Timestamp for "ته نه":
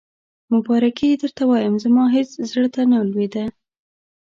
2.75-2.97